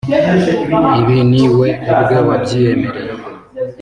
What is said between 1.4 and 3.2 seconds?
we ubwe wabyiyemereye